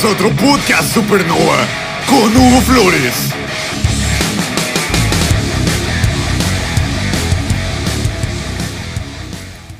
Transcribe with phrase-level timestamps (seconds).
[0.00, 1.66] bienvenidos a otro podcast Supernova
[2.06, 3.32] con Hugo Flores.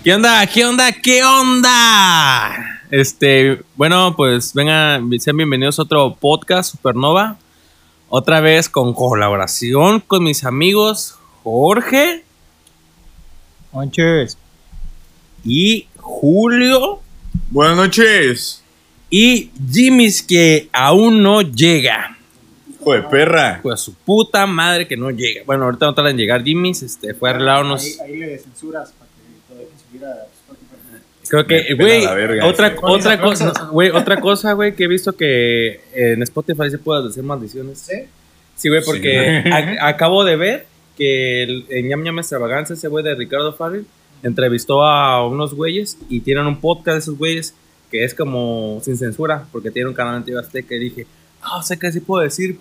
[0.04, 0.46] ¿Qué onda?
[0.46, 0.92] ¿Qué onda?
[0.92, 2.80] ¿Qué onda?
[2.90, 7.36] Este, bueno, pues vengan, sean bienvenidos a otro podcast Supernova.
[8.08, 12.24] Otra vez con colaboración con mis amigos Jorge
[13.72, 14.36] Monches.
[15.44, 17.00] y Julio
[17.50, 18.59] Buenas noches.
[19.10, 22.16] Y Jimmy's que aún no llega.
[22.80, 23.60] Hijo de perra.
[23.62, 25.42] Pues su puta madre que no llega.
[25.44, 27.82] Bueno, ahorita no tarda en llegar Jimmy's, este, fue a arreglar unos...
[27.84, 30.66] Ahí, ahí le censuras para que lo dejen subir a Spotify.
[31.28, 32.06] Creo que, güey,
[32.42, 37.06] otra, otra cosa, güey, otra cosa, güey, que he visto que en Spotify se puede
[37.08, 37.78] decir maldiciones.
[37.80, 37.94] ¿Sí?
[38.56, 39.50] Sí, güey, porque Sí.
[39.50, 40.66] a- acabo de ver
[40.96, 43.84] que el, en Ñam Ñam Extravaganza, ese güey de Ricardo Farrell,
[44.22, 47.54] entrevistó a unos güeyes y tienen un podcast de esos güeyes
[47.90, 51.06] que es como sin censura, porque tiene un canal TV Azteca y dije,
[51.42, 52.58] ah, sé que sí puedo decir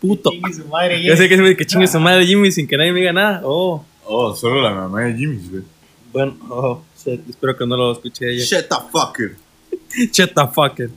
[0.00, 0.30] puto.
[0.30, 1.02] Chingue su madre.
[1.04, 3.40] Yo sé que, que chingue su madre Jimmy sin que nadie me diga nada.
[3.44, 5.64] Oh, Oh, solo la mamá de Jimmy, güey.
[6.12, 8.44] bueno, oh, shit, espero que no lo escuche ella.
[8.44, 9.36] Shut the fucker.
[10.12, 10.90] Shut the fucker.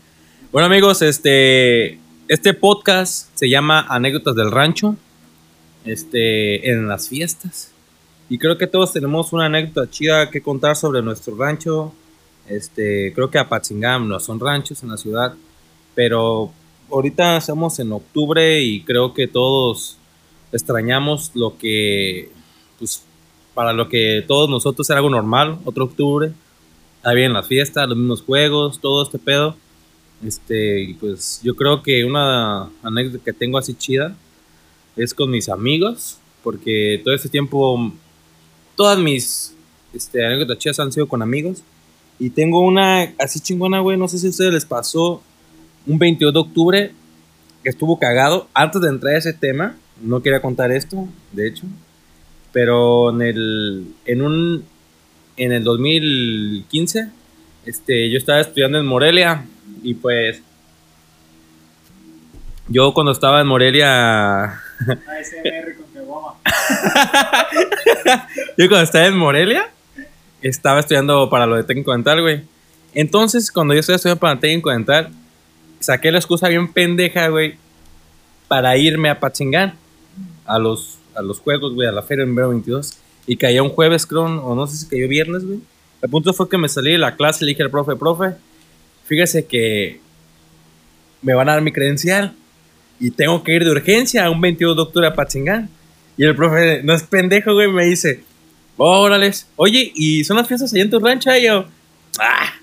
[0.51, 4.95] Bueno, amigos, este, este podcast se llama Anécdotas del Rancho.
[5.85, 7.71] Este, en las fiestas.
[8.29, 11.93] Y creo que todos tenemos una anécdota chida que contar sobre nuestro rancho.
[12.49, 15.35] Este, creo que Apatzingán no son ranchos en la ciudad.
[15.95, 16.51] Pero
[16.91, 19.97] ahorita estamos en octubre y creo que todos
[20.51, 22.29] extrañamos lo que,
[22.79, 23.03] pues,
[23.53, 26.31] para lo que todos nosotros era algo normal, otro octubre.
[27.03, 29.55] Vienen las fiestas, los mismos juegos, todo este pedo.
[30.25, 34.15] Este, pues yo creo que una anécdota que tengo así chida
[34.97, 37.93] es con mis amigos, porque todo este tiempo,
[38.75, 39.55] todas mis
[39.93, 41.63] este, anécdotas chidas han sido con amigos.
[42.19, 45.23] Y tengo una así chingona, güey, no sé si a ustedes les pasó
[45.87, 46.91] un 22 de octubre
[47.63, 48.47] que estuvo cagado.
[48.53, 51.65] Antes de entrar a ese tema, no quería contar esto, de hecho,
[52.51, 54.65] pero en el, en un,
[55.37, 57.09] en el 2015,
[57.65, 59.45] este, yo estaba estudiando en Morelia
[59.83, 60.41] y pues
[62.67, 65.89] yo cuando estaba en Morelia, ASMR con
[68.57, 69.69] yo cuando estaba en Morelia,
[70.41, 72.41] estaba estudiando para lo de técnico dental, güey.
[72.93, 75.11] Entonces, cuando yo estaba estudiando para técnico dental,
[75.79, 77.55] saqué la excusa bien pendeja, güey,
[78.47, 79.75] para irme a Pachingán,
[80.45, 82.97] a los, a los juegos, güey, a la feria verano 22.
[83.27, 85.59] Y caía un jueves, creo, o no sé si cayó viernes, güey.
[86.01, 88.35] El punto fue que me salí de la clase y le dije al profe, profe,
[89.05, 89.99] fíjese que
[91.21, 92.33] me van a dar mi credencial
[92.99, 95.69] y tengo que ir de urgencia a un 22 de octubre a Pachingán.
[96.17, 98.23] Y el profe, no es pendejo, güey, me dice,
[98.87, 101.35] órales, oye, ¿y son las fiestas allá en tu rancho?
[101.35, 101.65] Y yo,
[102.19, 102.53] ah,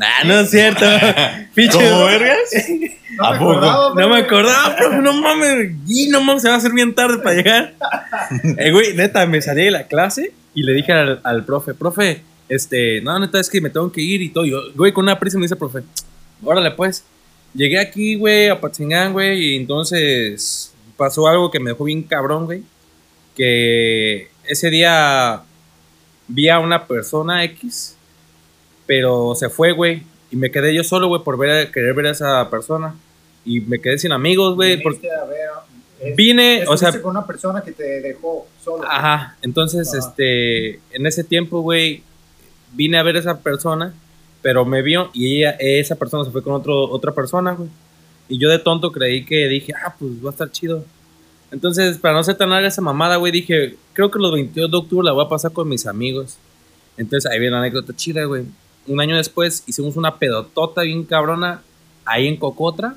[0.00, 0.84] ah, no es cierto.
[1.54, 2.38] Pinche- ¿Cómo vergas?
[3.16, 3.50] No ¿A me poco?
[3.52, 5.70] acordaba, no me pero- acordaba, profe, no mames.
[5.86, 7.74] Y no mames, se va a hacer bien tarde para llegar.
[8.58, 12.22] Eh, güey, neta, me salí de la clase y le dije al, al profe, profe,
[12.48, 14.44] este, no, neta, es que me tengo que ir y todo.
[14.44, 15.80] Yo, güey, con una prisa me dice, profe,
[16.42, 17.04] órale, pues.
[17.54, 22.46] Llegué aquí, güey, a Patzingán, güey, y entonces pasó algo que me dejó bien cabrón,
[22.46, 22.62] güey.
[23.36, 25.42] Que ese día
[26.28, 27.96] vi a una persona X,
[28.86, 30.02] pero se fue, güey.
[30.30, 32.94] Y me quedé yo solo, güey, por ver, querer ver a esa persona.
[33.44, 34.82] Y me quedé sin amigos, güey.
[34.82, 35.38] por- Viniste a ver,
[36.00, 38.84] es- Vine, o sea, con una persona que te dejó solo.
[38.88, 39.98] Ajá, entonces, Ajá.
[39.98, 42.02] este, en ese tiempo, güey,
[42.72, 43.94] vine a ver a esa persona,
[44.42, 47.68] pero me vio y ella, esa persona se fue con otro, otra persona, güey.
[48.28, 50.84] Y yo de tonto creí que dije, ah, pues va a estar chido.
[51.54, 54.76] Entonces, para no ser tan larga esa mamada, güey, dije, creo que los 22 de
[54.76, 56.36] octubre la voy a pasar con mis amigos.
[56.96, 58.42] Entonces, ahí viene la anécdota chida, güey.
[58.88, 61.62] Un año después hicimos una pedotota bien cabrona
[62.04, 62.96] ahí en Cocotra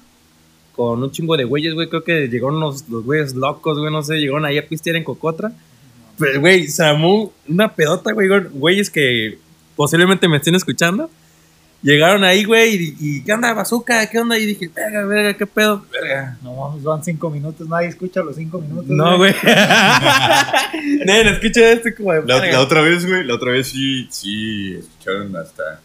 [0.76, 1.88] con un chingo de güeyes, güey.
[1.88, 5.04] Creo que llegaron los, los güeyes locos, güey, no sé, llegaron ahí a pistear en
[5.04, 5.54] Cocotra.
[6.18, 6.84] Pero, güey, se
[7.48, 9.38] una pedota, güey, güeyes que
[9.76, 11.12] posiblemente me estén escuchando.
[11.84, 14.10] Llegaron ahí, güey, y, y ¿qué onda, bazooka?
[14.10, 14.38] ¿Qué onda?
[14.38, 15.86] Y dije, verga, verga, ¿qué pedo?
[15.92, 16.38] Verga.
[16.42, 18.90] No vamos, van cinco minutos, nadie escucha los cinco minutos.
[18.90, 19.34] No, güey.
[21.06, 24.74] Lo escucha esto como de La, la otra vez, güey, la otra vez sí, sí,
[24.74, 25.80] escucharon hasta,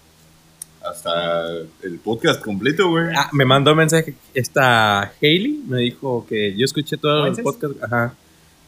[0.82, 1.46] hasta
[1.82, 3.08] el podcast completo, güey.
[3.14, 7.74] Ah, me mandó un mensaje esta Hailey, me dijo que yo escuché todo el podcast.
[7.82, 8.14] Ajá.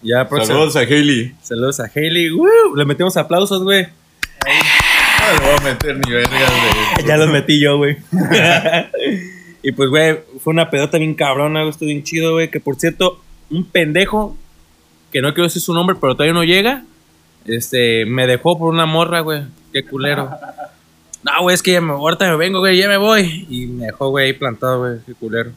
[0.02, 0.58] Ya, próximo.
[0.58, 1.34] Saludos a Hailey.
[1.42, 2.30] Saludos a Hailey.
[2.30, 2.76] ¡Woo!
[2.76, 3.88] Le metimos aplausos, güey.
[5.24, 6.52] No le voy a meter ni vergas.
[7.06, 7.96] Ya los metí yo, güey.
[9.62, 11.70] y pues, güey, fue una pedota bien cabrona, güey.
[11.70, 12.50] Estuvo bien chido, güey.
[12.50, 14.36] Que por cierto, un pendejo,
[15.12, 16.84] que no quiero decir su nombre, pero todavía no llega,
[17.46, 19.42] este, me dejó por una morra, güey.
[19.72, 20.30] Qué culero.
[21.22, 23.46] No, güey, es que ya me, ahorita me vengo, güey, ya me voy.
[23.48, 25.52] Y me dejó, güey, ahí plantado, güey, qué culero.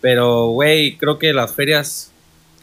[0.00, 2.12] Pero, güey, creo que las ferias,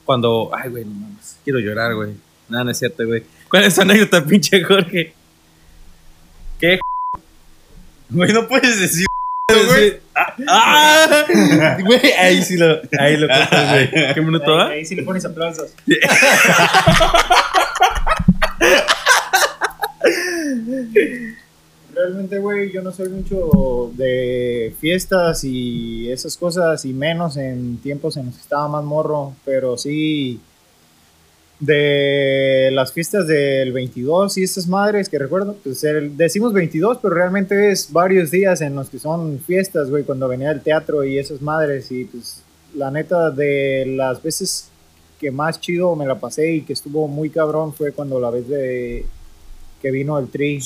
[0.06, 0.52] cuando.
[0.54, 2.14] Ay, güey, no mames, quiero llorar, güey.
[2.50, 3.24] Nada, no es cierto, güey.
[3.50, 5.14] ¿Cuál es tu anécdota, pinche Jorge?
[6.60, 6.80] ¿Qué?
[8.10, 9.06] Güey, no puedes decir.
[9.68, 10.00] güey?
[10.48, 11.26] ¡Ah!
[11.86, 12.80] Güey, ahí sí lo.
[12.98, 14.14] Ahí lo cortas, güey.
[14.14, 14.68] ¿Qué minuto va?
[14.68, 15.74] Ahí, ahí sí le pones aplausos.
[21.94, 28.18] Realmente, güey, yo no soy mucho de fiestas y esas cosas, y menos en tiempos
[28.18, 30.42] en los que estaba más morro, pero sí
[31.60, 37.14] de las fiestas del 22 y estas madres que recuerdo, pues el- decimos 22, pero
[37.16, 41.18] realmente es varios días en los que son fiestas, güey, cuando venía el teatro y
[41.18, 42.42] esas madres, y pues
[42.76, 44.68] la neta de las veces
[45.20, 48.48] que más chido me la pasé y que estuvo muy cabrón fue cuando la vez
[48.50, 49.06] de
[49.82, 50.60] que vino el Tri,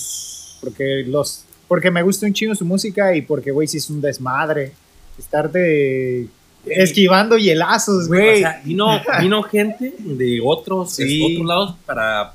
[0.60, 4.02] porque los porque me gusta un chingo su música y porque güey sí es un
[4.02, 4.72] desmadre
[5.20, 6.26] estarte
[6.66, 8.36] esquivando hielazos, Güey, güey.
[8.36, 8.88] o sea, vino,
[9.22, 11.20] vino gente de otros, Sí.
[11.20, 12.34] de otros lados para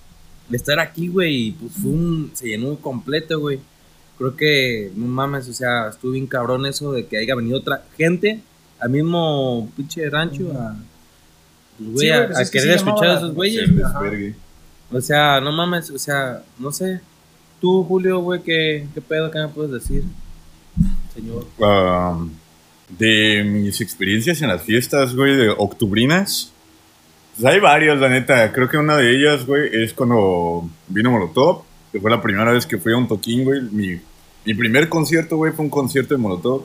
[0.53, 1.49] estar aquí, güey.
[1.49, 3.61] Y pues fue un, se llenó completo, güey.
[4.19, 7.85] Creo que, no mames, o sea, estuvo bien cabrón eso de que haya venido otra
[7.97, 8.41] gente
[8.79, 10.77] al mismo pinche rancho a,
[11.79, 13.70] pues, güey, Sí, a, pues a es que querer escuchar a esos güeyes.
[14.93, 17.00] O sea, no mames, o sea, no sé.
[17.61, 19.31] Tú, Julio, güey, ¿qué, qué pedo?
[19.31, 20.05] ¿Qué me puedes decir?
[21.15, 21.47] Señor.
[21.59, 22.31] Um,
[22.89, 26.53] de mis experiencias en las fiestas, güey, de octubrinas.
[27.35, 28.53] Pues hay varias, la neta.
[28.53, 31.63] Creo que una de ellas, güey, es cuando vino Molotov.
[31.93, 33.61] Que fue la primera vez que fui a un toquín, güey.
[33.63, 34.01] Mi,
[34.45, 36.65] mi primer concierto, güey, fue un concierto de Molotov.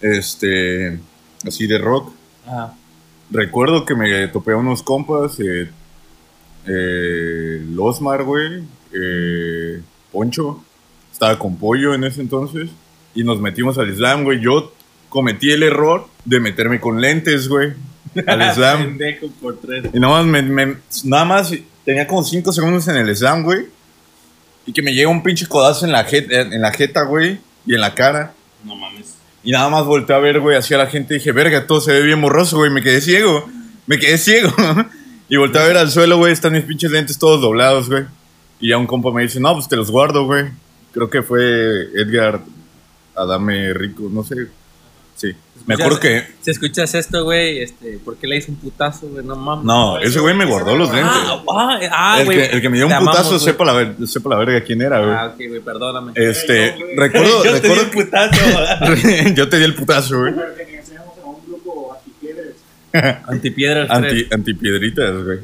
[0.00, 0.98] Este.
[1.46, 2.12] Así de rock.
[2.46, 2.74] Ajá.
[3.30, 5.38] Recuerdo que me topé a unos compas.
[5.40, 5.68] Eh,
[6.66, 8.62] eh, Losmar, güey.
[8.92, 9.80] eh,
[10.12, 10.62] Poncho.
[11.12, 12.70] Estaba con Pollo en ese entonces.
[13.14, 14.40] Y nos metimos al Islam, güey.
[14.40, 14.72] Yo
[15.12, 17.74] cometí el error de meterme con lentes, güey.
[18.26, 18.40] Al
[19.42, 19.84] por tres.
[19.92, 21.52] y nada más, me, me- nada más
[21.84, 23.66] tenía como 5 segundos en el Islam, güey.
[24.64, 27.38] Y que me llega un pinche codazo en la, jeta, en la jeta, güey.
[27.66, 28.32] Y en la cara.
[28.64, 29.14] No mames.
[29.44, 31.92] Y nada más volteé a ver, güey, hacia la gente y dije, verga, todo se
[31.92, 32.70] ve bien borroso, güey.
[32.70, 33.46] Me quedé ciego.
[33.86, 34.50] Me quedé ciego.
[35.28, 36.32] y volteé a ver al suelo, güey.
[36.32, 38.04] Están mis pinches lentes todos doblados, güey.
[38.60, 40.46] Y ya un compa me dice, no, pues te los guardo, güey.
[40.92, 41.42] Creo que fue
[41.94, 42.40] Edgar
[43.14, 44.46] Adame Rico, no sé.
[45.16, 45.32] Sí.
[45.66, 46.24] Me acuerdo que.
[46.40, 49.24] Si escuchas esto, güey, este, ¿por qué le hice un putazo, güey?
[49.24, 49.64] No mames.
[49.64, 51.12] No, ese güey me guardó los lentes.
[51.14, 52.38] Ah, ah, ah, el, güey.
[52.38, 53.40] que, el que me dio un amamos, putazo, güey.
[53.40, 55.12] sepa la, ver- sepa la verga quién era, güey.
[55.12, 56.12] Ah, ok, güey, perdóname.
[56.16, 56.96] Este, Yo, güey.
[56.96, 59.34] recuerdo, Yo te di recuerdo un putazo.
[59.36, 60.34] yo te di el putazo, güey.
[62.02, 62.56] Antipiedras.
[63.28, 65.38] Antipiedra Anti, antipiedritas, güey.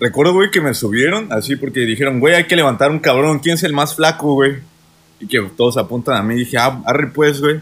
[0.00, 3.38] Recuerdo, güey, que me subieron así porque dijeron, güey, hay que levantar un cabrón.
[3.38, 4.56] ¿Quién es el más flaco, güey?
[5.20, 6.34] Y que todos apuntan a mí.
[6.36, 7.60] dije, ah, arre pues, güey.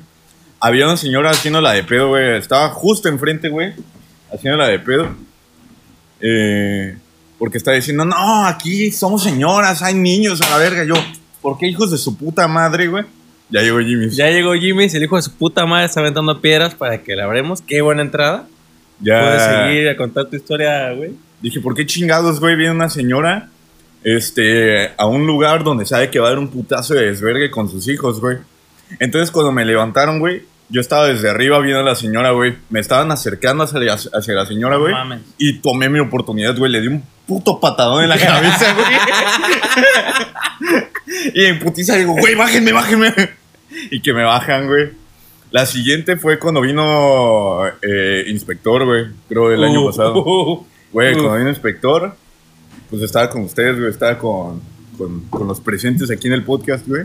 [0.60, 2.36] Había una señora haciendo la de pedo, güey.
[2.36, 3.72] Estaba justo enfrente, güey.
[4.32, 5.08] Haciendo la de pedo.
[6.20, 6.96] Eh,
[7.38, 10.84] porque está diciendo, no, aquí somos señoras, hay niños a la verga.
[10.84, 10.94] Yo,
[11.40, 13.04] ¿por qué hijos de su puta madre, güey?
[13.48, 14.10] Ya llegó Jimmy.
[14.10, 17.24] Ya llegó Jimmy, el hijo de su puta madre está aventando piedras para que la
[17.24, 17.62] abremos.
[17.62, 18.46] Qué buena entrada.
[19.00, 19.20] Ya.
[19.22, 21.12] Puedes seguir a contar tu historia, güey.
[21.40, 23.48] Dije, ¿por qué chingados, güey, viene una señora
[24.04, 27.68] este, a un lugar donde sabe que va a haber un putazo de desvergue con
[27.68, 28.36] sus hijos, güey?
[28.98, 32.56] Entonces, cuando me levantaron, güey, yo estaba desde arriba viendo a la señora, güey.
[32.70, 34.92] Me estaban acercando hacia, la- hacia la señora, güey.
[34.92, 35.20] mames.
[35.38, 36.70] Y tomé mi oportunidad, güey.
[36.72, 38.86] Le di un puto patadón en la cabeza, güey.
[41.34, 43.12] y en putiza digo, güey, bájenme, bájenme.
[43.90, 44.90] y que me bajan, güey.
[45.50, 49.06] La siguiente fue cuando vino eh, inspector, güey.
[49.28, 50.14] Creo el año Uh, pasado.
[50.24, 52.14] uh, Güey, cuando vino inspector,
[52.88, 54.60] pues estaba con ustedes, güey, estaba con,
[54.98, 57.04] con, con los presentes aquí en el podcast, güey.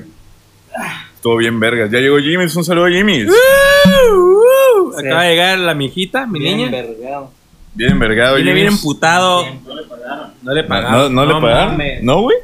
[1.25, 1.89] Todo bien, vergas.
[1.89, 3.25] Ya llegó Jimmy, un saludo a Jimmy.
[3.25, 4.94] uh, uh.
[5.00, 6.70] Acaba de llegar la mijita, mi Bien niña.
[6.70, 7.32] vergado.
[7.74, 8.62] Bien envergado, Viene Jimmy.
[8.62, 9.44] bien emputado.
[9.63, 10.32] No le pagaron.
[10.44, 11.15] No le ¿No, pagaron.
[11.15, 11.72] no, no le pagaron?
[11.72, 12.03] mames.
[12.03, 12.38] ¿No, güey?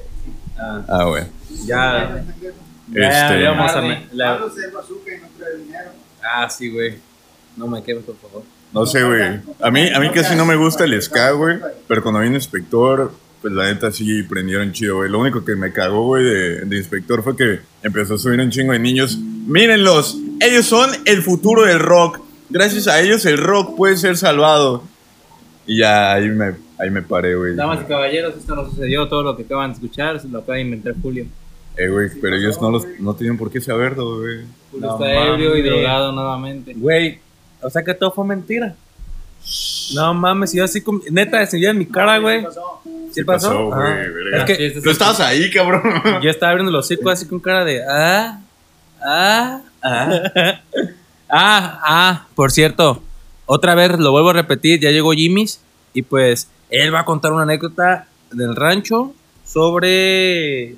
[0.57, 1.23] Ah, Ah, güey.
[1.67, 2.23] ya.
[2.91, 3.81] Ya, Este- le vamos a
[4.13, 4.39] la-.
[6.23, 6.95] Ah, sí, güey.
[7.57, 8.41] No me quemes, por favor.
[8.73, 9.41] No sé, güey.
[9.61, 11.59] A mí, a mí casi no me gusta el ska, güey.
[11.88, 13.11] Pero cuando vino inspector,
[13.41, 15.10] pues la neta sí prendieron chido, güey.
[15.10, 18.51] Lo único que me cagó, güey, de, de inspector fue que empezó a subir un
[18.51, 19.17] chingo de niños.
[19.17, 22.19] Mírenlos, ellos son el futuro del rock.
[22.50, 24.83] Gracias a ellos el rock puede ser salvado.
[25.65, 27.55] Y ya ahí me, ahí me paré, güey.
[27.55, 29.07] Damas y caballeros, esto no sucedió.
[29.07, 31.25] Todo lo que acaban de escuchar se lo acaba de inventar Julio.
[31.77, 34.41] Eh, güey, pero ellos no, los, no tienen por qué saberlo, güey.
[34.71, 36.74] Julio No está ebrio y drogado nuevamente.
[36.74, 37.19] Güey,
[37.62, 38.75] o sea que todo fue mentira.
[39.95, 42.43] No mames, yo así, con- neta, se en mi cara, güey.
[42.43, 42.81] pasó?
[43.12, 43.65] ¿Sí pasó?
[43.67, 43.93] güey, Ah.
[44.13, 44.38] verga.
[44.38, 45.81] Es que Sí, es Tú estabas ahí, cabrón.
[46.21, 48.39] yo estaba abriendo los hocico así con cara de, ah,
[49.03, 50.12] Ah, ah.
[51.29, 53.01] ah, ah, por cierto,
[53.48, 55.60] otra vez lo vuelvo a repetir, ya llegó Jimmy's
[55.93, 60.75] y pues él va a contar una anécdota del rancho sobre,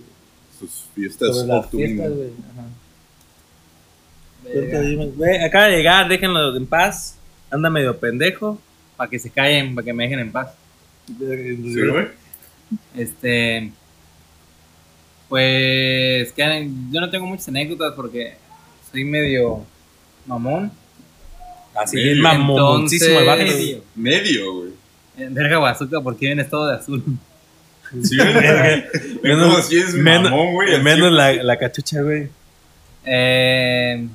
[0.60, 2.12] Sus fiestas sobre las fiestas.
[5.16, 7.18] Güey, acaba de llegar, déjenlo en paz.
[7.54, 8.60] Anda medio pendejo.
[8.98, 10.50] Para que se callen, para que me dejen en paz.
[11.08, 11.16] ¿Sí,
[11.90, 12.08] güey?
[12.96, 13.72] Este.
[15.30, 16.32] Pues.
[16.34, 18.36] que yo no tengo muchas anécdotas porque
[18.92, 19.66] soy medio
[20.26, 20.72] mamón.
[21.76, 22.12] Así Medio.
[22.12, 23.28] bien mamoncísimo el.
[23.30, 24.70] Entonces- Medio, güey.
[25.18, 27.04] En verga bazooka, porque vienes todo de azul?
[28.04, 28.84] Sí, güey.
[29.24, 30.74] Es como si es menos, mamón, güey.
[30.76, 30.84] así.
[30.84, 32.30] menos la, la cachucha, güey.
[33.06, 34.08] Eh.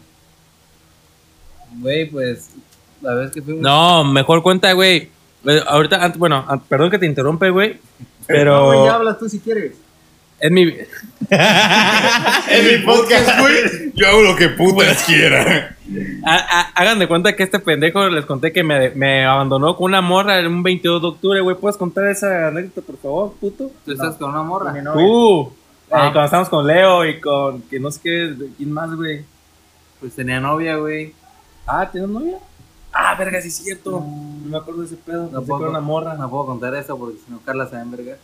[1.81, 2.51] Güey, pues.
[3.01, 3.63] La vez que fuimos.
[3.63, 5.11] No, mejor cuenta, güey.
[5.47, 7.75] Eh, Ahorita, antes- bueno, perdón que te interrumpe, güey.
[7.75, 9.73] No, güey, Pero ya hablas tú si quieres.
[10.41, 10.63] es mi.
[10.63, 15.77] En mi podcast, güey, yo hago lo que putas quiera.
[16.25, 19.87] Ha- ha- Hagan de cuenta que este pendejo les conté que me, me abandonó con
[19.87, 21.57] una morra en un 22 de octubre, güey.
[21.57, 23.71] ¿Puedes contar esa anécdota, por favor, puto?
[23.85, 24.67] Tú estás con una morra.
[24.67, 25.07] Con mi novia.
[25.07, 25.53] Uh,
[25.91, 26.09] Ah.
[26.09, 29.25] eh, cuando estábamos con Leo y con que no sé qué, quién más, güey.
[30.01, 31.15] Pues tenía novia, güey.
[31.67, 32.37] Ah, ¿tienes novia?
[32.93, 33.91] Ah, verga, sí es cierto.
[34.01, 35.29] No me acuerdo de ese pedo.
[35.31, 36.15] No puedo, una morra.
[36.15, 38.19] no puedo contar eso porque si no Carla se va a envergar.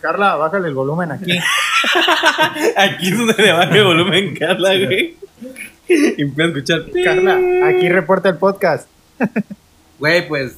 [0.00, 1.32] Carla, bájale el volumen aquí.
[2.76, 5.16] Aquí es donde le baja el volumen, Carla, güey.
[5.88, 6.84] Y empieza a escuchar.
[7.04, 8.88] Carla, aquí reporta el podcast.
[9.98, 10.56] Güey, pues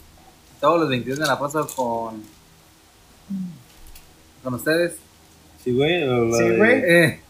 [0.61, 2.23] todos los 22 me la paso con.
[4.43, 4.97] con ustedes.
[5.63, 6.03] Sí, güey.
[6.09, 6.73] o la Sí, de- güey.
[6.85, 7.21] Eh,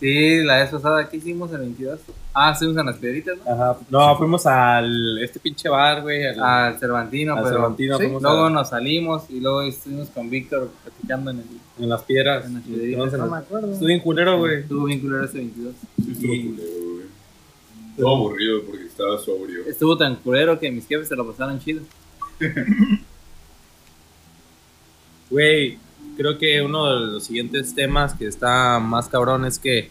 [0.00, 2.00] sí, la vez pasada, ¿qué hicimos el 22?
[2.34, 3.52] Ah, estuvimos en las piedritas, ¿no?
[3.52, 3.78] Ajá.
[3.90, 6.26] No, fuimos al este pinche bar, güey.
[6.26, 7.54] Al, Al Cervantino, al pero.
[7.56, 11.44] Cervantino, sí, fuimos Luego a- nos salimos y luego estuvimos con Víctor platicando en el.
[11.84, 12.46] en las piedras.
[12.46, 12.96] en las piedritas.
[12.96, 13.72] Fuimos en No las- me acuerdo.
[13.72, 14.60] Estuve bien culero, güey.
[14.60, 15.74] Estuvo bien culero ese 22.
[15.96, 17.06] Sí, estuvo Y culero, güey.
[17.90, 19.64] Estuvo aburrido porque estaba sobrio.
[19.66, 21.82] estuvo tan culero que mis jefes se lo pasaron chido.
[25.30, 25.78] Güey,
[26.20, 29.90] creo que uno de los siguientes temas que está más cabrón es que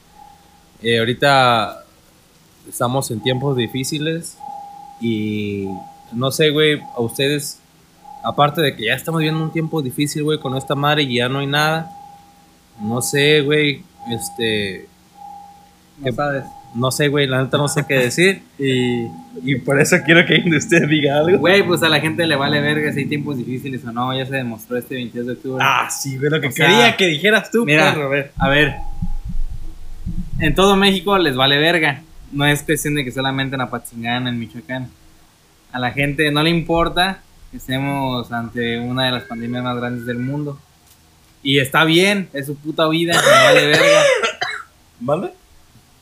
[0.84, 1.84] eh, ahorita
[2.70, 4.38] estamos en tiempos difíciles
[5.02, 5.66] y
[6.12, 7.60] no sé, güey, a ustedes,
[8.24, 11.30] aparte de que ya estamos viviendo un tiempo difícil, güey, con esta madre y ya
[11.30, 11.92] no hay nada,
[12.80, 14.88] no sé, güey, este,
[15.98, 16.44] No sabes.
[16.76, 19.06] No sé, güey, la neta no sé qué decir y,
[19.44, 21.38] y por eso quiero que usted diga algo.
[21.40, 24.16] Güey, pues a la gente le vale verga si hay tiempos difíciles o no.
[24.16, 25.64] Ya se demostró este 22 de octubre.
[25.66, 28.32] Ah, sí, güey, lo que O sea, quería que dijeras tú, mira, perro, a ver.
[28.38, 28.76] A ver,
[30.40, 32.02] en todo México les vale verga.
[32.32, 34.90] No es cuestión de que solamente en Apatzingán, en Michoacán.
[35.72, 37.22] A la gente no le importa
[37.52, 40.60] que estemos ante una de las pandemias más grandes del mundo.
[41.42, 44.04] Y está bien, es su puta vida, me vale verga.
[45.00, 45.39] ¿Vale?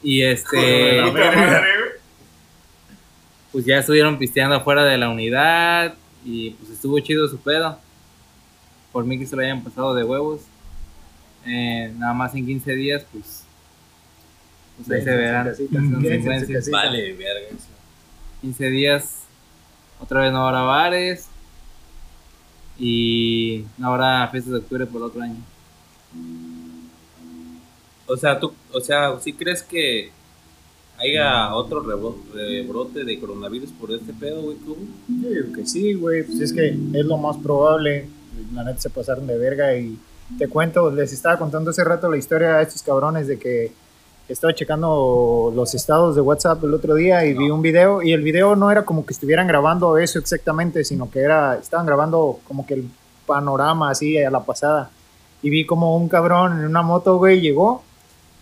[0.07, 1.01] Y este,
[3.51, 7.77] pues ya estuvieron pisteando afuera de la unidad y pues estuvo chido su pedo.
[8.93, 10.43] Por mí que se lo hayan pasado de huevos.
[11.45, 13.43] Eh, nada más en 15 días, pues,
[14.77, 15.53] pues ahí se verán
[15.91, 16.69] consecuencias.
[16.69, 17.57] Vale, verga.
[18.39, 19.23] 15 días,
[19.99, 21.27] otra vez no habrá bares
[22.79, 25.43] y no habrá fiestas de octubre por otro año.
[28.07, 30.11] O sea, tú, o sea, ¿sí crees que
[30.97, 34.57] haya otro rebrote de coronavirus por este pedo, güey?
[34.57, 34.77] ¿Cómo?
[35.21, 36.23] Yo digo que sí, güey.
[36.23, 38.07] Pues es que es lo más probable.
[38.53, 39.97] La neta se pasaron de verga y
[40.37, 43.71] te cuento, les estaba contando hace rato la historia a estos cabrones de que
[44.27, 48.21] estaba checando los estados de WhatsApp el otro día y vi un video y el
[48.21, 52.65] video no era como que estuvieran grabando eso exactamente, sino que era estaban grabando como
[52.65, 52.89] que el
[53.25, 54.89] panorama así a la pasada.
[55.41, 57.83] Y vi como un cabrón en una moto, güey, llegó,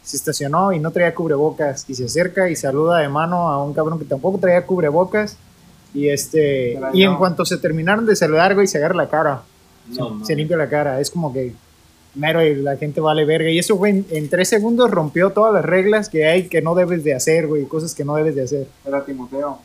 [0.05, 3.73] se estacionó y no traía cubrebocas y se acerca y saluda de mano a un
[3.73, 5.35] cabrón que tampoco traía cubrebocas
[5.93, 9.41] y este y en cuanto se terminaron de saludar, güey, se agarra la cara.
[9.97, 11.53] No, se, se limpia la cara, es como que
[12.15, 15.53] mero y la gente vale verga y eso güey en, en tres segundos rompió todas
[15.53, 18.43] las reglas que hay que no debes de hacer, güey, cosas que no debes de
[18.43, 18.67] hacer.
[18.85, 19.59] Era Timoteo.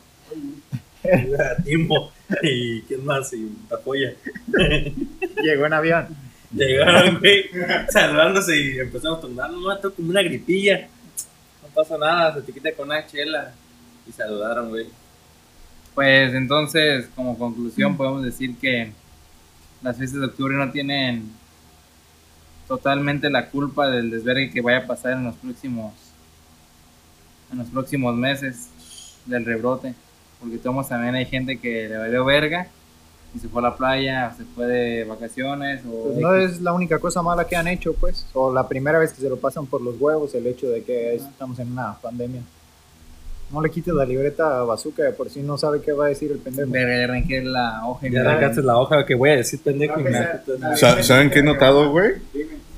[1.63, 2.11] Timbo.
[2.43, 3.33] ¿Y quién más?
[3.33, 4.13] Y Tapoya.
[5.43, 6.07] Llegó en avión.
[6.53, 7.45] Llegaron, güey,
[7.89, 10.89] saludándose y empezamos a tomar, no, esto como una gripilla.
[11.63, 13.53] No pasa nada, se te quita con una chela.
[14.07, 14.87] Y saludaron, güey.
[15.95, 18.91] Pues entonces, como conclusión, podemos decir que
[19.81, 21.29] las fiestas de octubre no tienen
[22.67, 25.93] totalmente la culpa del desvergue que vaya a pasar en los próximos
[27.51, 28.69] en los próximos meses
[29.25, 29.93] del rebrote.
[30.39, 32.67] Porque todos también hay gente que le valió verga
[33.33, 36.73] y se fue a la playa, se fue de vacaciones o Pues no es la
[36.73, 39.65] única cosa mala que han hecho, pues, o la primera vez que se lo pasan
[39.67, 42.41] por los huevos el hecho de que estamos en una pandemia.
[43.51, 46.07] No le quites la libreta a Bazooka, de por si no sabe qué va a
[46.09, 46.71] decir el pendejo.
[46.71, 50.03] Verga, ya arranqué la hoja me- arrancaste la hoja que voy a decir pendejo y
[50.03, 50.11] me
[50.77, 52.13] Sa- ¿Saben qué he notado, güey?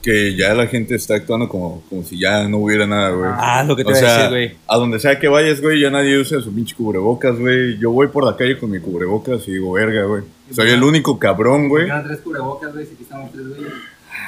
[0.03, 3.31] Que ya la gente está actuando como, como si ya no hubiera nada, güey.
[3.35, 4.55] Ah, lo que te o iba a decir, güey.
[4.67, 7.77] a donde sea que vayas, güey, ya nadie usa su pinche cubrebocas, güey.
[7.79, 10.23] Yo voy por la calle con mi cubrebocas y digo, verga, güey.
[10.51, 11.87] Soy el único cabrón, güey.
[12.05, 13.73] Tres cubrebocas, güey, si aquí estamos tres güeyes.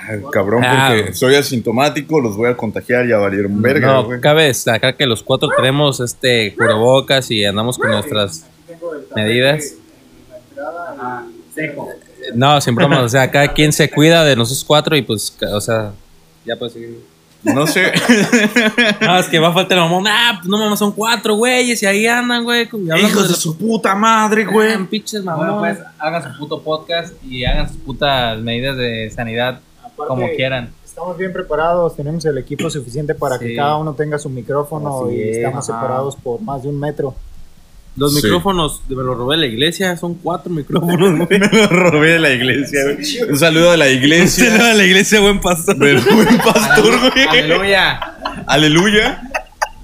[0.08, 1.14] Ay, Cabrón, Ah, porque güey.
[1.14, 4.22] soy asintomático, los voy a contagiar y a valer un verga, no, güey.
[4.22, 8.46] cabe destacar que los cuatro tenemos este cubrebocas y andamos con nuestras
[9.16, 9.76] medidas.
[11.54, 11.90] Seco.
[12.34, 15.62] No, sin bromas, o sea, cada quien se cuida de nosotros cuatro y pues, o
[15.62, 15.92] sea,
[16.46, 17.00] ya puedes seguir.
[17.44, 17.92] No sé.
[19.02, 20.06] No, es que va a faltar el mamón.
[20.08, 22.68] Ah, pues no mames, son cuatro güeyes y ahí andan, güey.
[22.98, 24.74] Hijos de su puta madre, güey.
[24.74, 25.78] Ah, pinches Bueno, mamones.
[25.78, 30.72] pues hagan su puto podcast y hagan sus putas medidas de sanidad Aparte, como quieran.
[30.84, 35.16] Estamos bien preparados, tenemos el equipo suficiente para que cada uno tenga su micrófono Así
[35.16, 35.80] y es, estamos ajá.
[35.82, 37.14] separados por más de un metro.
[37.98, 38.22] Los Sí.
[38.24, 41.40] micrófonos, me los robé de la iglesia, son cuatro micrófonos, güey.
[41.40, 43.30] Me lo robé de la iglesia, güey.
[43.30, 44.58] Un saludo de la iglesia.
[44.58, 45.78] lo de la iglesia, buen pastor.
[45.78, 47.26] Del buen pastor, güey.
[47.28, 48.00] Aleluya.
[48.48, 49.22] Aleluya.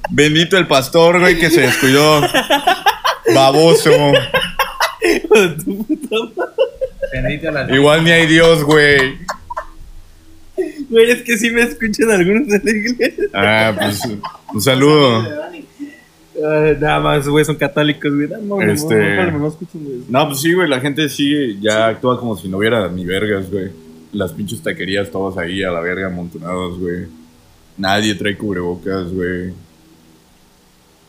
[0.09, 2.21] Bendito el pastor, güey, que se descuidó.
[3.33, 3.91] Baboso.
[5.29, 6.31] Bendito
[7.73, 9.17] Igual ni hay Dios, güey.
[10.89, 13.25] Güey, es que sí me escuchan algunos de la iglesia.
[13.33, 14.01] Ah, pues
[14.53, 15.23] un saludo.
[16.45, 18.27] Ay, nada más, güey, son católicos, güey.
[18.27, 20.01] No, no, no, Este- no, no, güey.
[20.09, 23.49] No, pues sí, güey, la gente sigue, ya actúa como si no hubiera ni vergas,
[23.51, 23.69] güey.
[24.13, 27.05] Las pinches taquerías todas ahí a la verga amontonadas, güey.
[27.77, 29.53] Nadie trae cubrebocas, güey.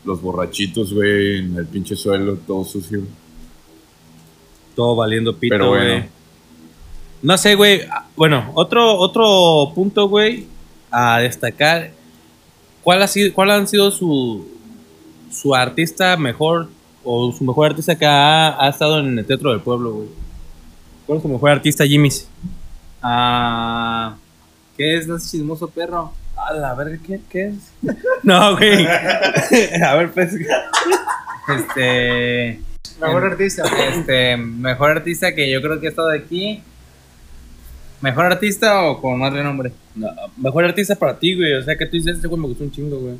[0.05, 3.01] Los borrachitos, güey, en el pinche suelo, todo sucio.
[4.75, 5.85] Todo valiendo pito, Pero bueno.
[5.85, 6.03] güey.
[7.21, 7.81] No sé, güey.
[7.89, 10.45] Ah, Bueno, otro, otro punto, güey,
[10.91, 11.91] a destacar.
[12.83, 14.45] ¿Cuál, ha sido, ¿Cuál han sido su,
[15.33, 16.69] su artista mejor
[17.03, 20.09] o su mejor artista que ha, ha estado en el Teatro del Pueblo, güey?
[21.05, 22.27] ¿Cuál es su mejor artista, Jimmy's?
[23.01, 24.15] Ah,
[24.77, 26.13] ¿Qué es ese chismoso perro?
[26.35, 27.73] A la verga, ¿qué, qué es?
[28.23, 28.87] no, güey.
[29.85, 30.33] a ver, pues.
[31.55, 32.59] Este.
[32.99, 33.63] Mejor artista.
[33.89, 36.63] Este, mejor artista que yo creo que ha estado aquí.
[38.01, 39.71] ¿Mejor artista o con más renombre?
[39.95, 41.53] no, mejor artista para ti, güey.
[41.53, 43.15] O sea, que tú dices, este güey me gustó un chingo, güey.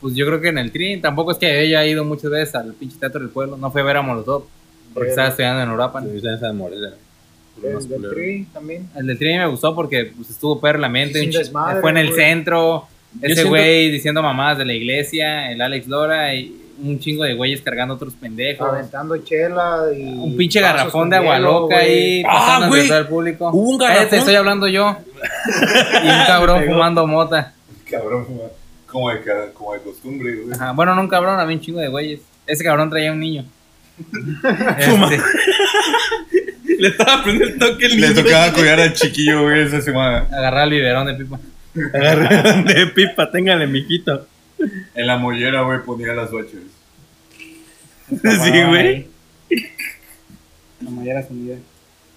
[0.00, 2.54] Pues yo creo que en el Tri, tampoco es que ella haya ido muchas veces
[2.54, 3.56] al pinche teatro del pueblo.
[3.56, 4.44] No fue a ver a Molotov,
[4.94, 6.00] porque estaba estudiando en Europa.
[6.02, 6.94] Sí, en Morelia.
[7.62, 8.10] El del.
[8.10, 8.88] Tri también.
[8.96, 11.20] El del Tri me gustó porque pues, estuvo perro la mente.
[11.28, 12.18] Chi- desmadre, fue en el güey.
[12.18, 12.86] centro.
[13.20, 17.34] Ese siento- güey diciendo mamadas de la iglesia, el Alex Lora y un chingo de
[17.34, 18.66] güeyes cargando otros pendejos.
[18.66, 20.02] Aventando chela y.
[20.04, 23.50] Un pinche garrafón de agua loca ahí Ah, pasando el público.
[23.52, 24.18] Hubo un Cállate, garrafón.
[24.20, 24.96] estoy hablando yo.
[26.02, 27.52] y un cabrón fumando mota.
[27.90, 28.26] Cabrón,
[28.90, 29.20] como de,
[29.54, 30.54] como de costumbre, güey.
[30.54, 32.20] Ajá, Bueno, no un cabrón, había un chingo de güeyes.
[32.46, 33.44] Ese cabrón traía un niño.
[34.78, 35.20] Este,
[36.78, 38.22] Le estaba prendiendo el toque el Le niño.
[38.22, 40.26] tocaba cuidar al chiquillo, güey, esa semana.
[40.32, 41.38] agarrar el biberón de pipa.
[41.94, 44.26] Agarraron de pipa, téngale, mijito.
[44.94, 46.54] En la mollera, güey, ponía las bachas.
[48.10, 49.06] Sí, güey.
[50.82, 51.56] La mollera sumida.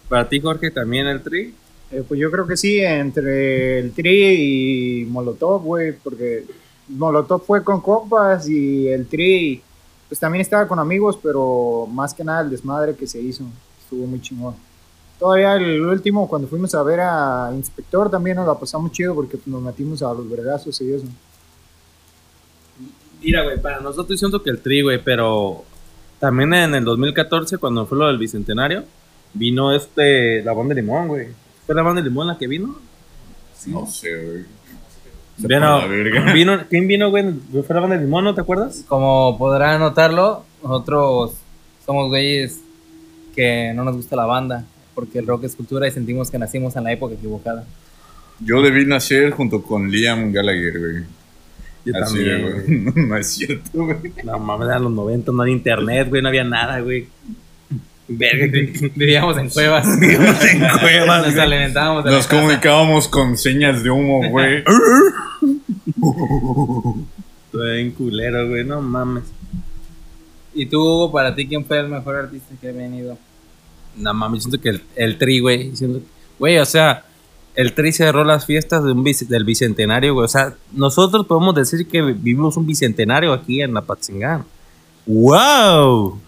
[0.10, 1.54] Para ti, Jorge, también el tri.
[1.92, 6.44] Eh, pues yo creo que sí, entre el Tri y Molotov, güey, porque
[6.88, 9.62] Molotov fue con compas y el Tri,
[10.08, 13.44] pues también estaba con amigos, pero más que nada el desmadre que se hizo,
[13.82, 14.56] estuvo muy chingón.
[15.20, 19.40] Todavía el último, cuando fuimos a ver a Inspector, también nos la pasamos chido porque
[19.46, 21.06] nos metimos a los vergazos y eso.
[23.22, 25.64] Mira, güey, para nosotros siento que el tri, güey, pero
[26.20, 28.84] también en el 2014, cuando fue lo del bicentenario,
[29.34, 31.28] vino este, la banda de limón, güey.
[31.66, 32.76] ¿Fue la banda de limón la que vino?
[33.68, 34.46] No sé, güey.
[36.34, 37.26] Vino, ¿Quién vino, güey?
[37.66, 38.86] ¿Fue la banda de limón, no te acuerdas?
[38.88, 41.34] Como podrán notarlo, nosotros
[41.86, 42.62] somos güeyes
[43.36, 46.76] que no nos gusta la banda, porque el rock es cultura y sentimos que nacimos
[46.76, 47.66] en la época equivocada.
[48.40, 51.04] Yo debí nacer junto con Liam Gallagher, güey.
[51.86, 52.84] Yo Así, también, güey.
[52.94, 53.08] güey.
[53.08, 53.98] No es cierto, güey.
[54.24, 57.08] No mames, eran los 90, no había internet, güey, no había nada, güey.
[58.08, 59.86] Verga, que- Vivíamos en cuevas.
[60.00, 61.46] Vivíamos en cuevas, Nos güey.
[61.46, 62.40] alimentábamos de Nos la casa.
[62.42, 64.64] comunicábamos con señas de humo, güey.
[67.54, 69.24] Bien culero, güey, no mames.
[70.56, 73.18] ¿Y tú, Hugo, para ti, quién fue el mejor artista que ha venido?
[73.96, 75.76] No mames, siento que el, el tri, güey.
[75.76, 76.02] siento-
[76.40, 77.06] Güey, o sea,
[77.56, 80.26] el tri cerró las fiestas de un bic- del bicentenario, güey.
[80.26, 84.46] O sea, nosotros podemos decir que vivimos un bicentenario aquí en la Patzingán.
[85.06, 86.20] ¡Wow!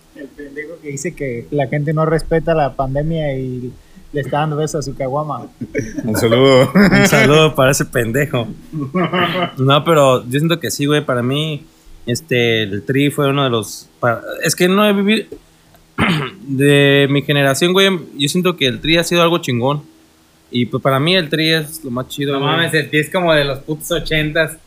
[0.85, 3.71] Que dice que la gente no respeta la pandemia y
[4.13, 5.47] le está dando besos a su caguama.
[6.03, 6.71] Un saludo.
[6.75, 8.47] Un saludo para ese pendejo.
[9.57, 11.03] No, pero yo siento que sí, güey.
[11.03, 11.65] Para mí,
[12.05, 13.89] Este, el Tri fue uno de los.
[13.99, 15.25] pa- Es que no he vivido.
[16.47, 19.81] De mi generación, güey, yo siento que el Tri ha sido algo chingón.
[20.51, 22.33] Y pues para mí el Tri es lo más chido.
[22.33, 22.51] No güey.
[22.51, 24.57] mames, el tío es como de los putos ochentas.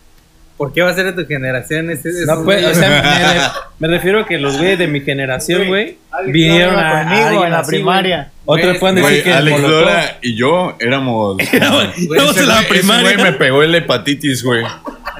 [0.58, 1.88] ¿Por qué va a ser de tu generación?
[1.88, 2.76] Ese, No, esos pues, o güeyes?
[2.76, 3.00] sea, me,
[3.34, 7.52] re- me refiero a que los güeyes de mi generación, güey, vinieron a, conmigo en
[7.52, 8.32] la así, primaria.
[8.44, 9.60] Otros Güey, pueden decir Güey, que Alex.
[9.62, 11.38] Lora y yo éramos.
[11.40, 13.02] Ese en la güey- ese primaria.
[13.14, 14.64] güey me pegó el hepatitis, güey.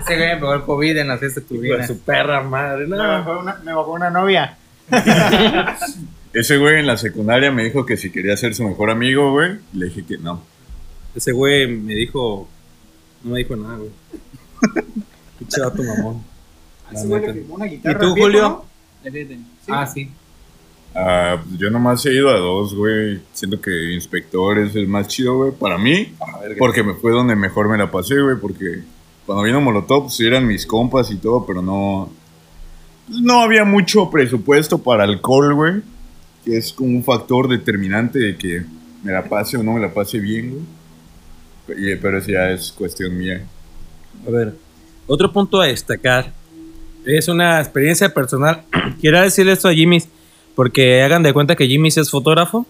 [0.01, 1.87] Ese güey me pegó el COVID en la fiesta de turbina.
[1.87, 3.07] su perra madre, Me no.
[3.09, 4.57] bajó una, me bajó una novia.
[6.33, 9.53] Ese güey en la secundaria me dijo que si quería ser su mejor amigo, güey.
[9.73, 10.43] Le dije que no.
[11.15, 12.49] Ese güey me dijo.
[13.23, 13.91] No me dijo nada, güey.
[15.85, 16.23] Mamón.
[16.91, 17.27] Güey neta.
[17.27, 17.99] le firmó una ¿Y guitarra.
[17.99, 18.43] tú, viejo, Julio?
[18.49, 18.65] ¿no?
[19.75, 20.11] Ah, sí.
[20.95, 23.21] Ah, pues yo nomás he ido a dos, güey.
[23.33, 25.53] Siento que inspector es el más chido, güey.
[25.53, 26.13] Para mí,
[26.59, 28.37] porque me fue donde mejor me la pasé, güey.
[28.41, 28.83] Porque
[29.27, 32.11] cuando vino Molotov, pues eran mis compas y todo, pero no.
[33.09, 35.75] No había mucho presupuesto para alcohol, güey.
[36.45, 38.63] Que es como un factor determinante de que
[39.03, 40.51] me la pase o no me la pase bien,
[41.67, 41.93] güey.
[41.93, 43.45] Y- Pero eso ya es cuestión mía.
[44.27, 44.55] A ver,
[45.09, 46.33] otro punto a destacar
[47.05, 48.63] es una experiencia personal.
[49.01, 50.09] Quiero decirle esto a Jimmy's
[50.55, 52.67] porque hagan de cuenta que Jimmy's es fotógrafo.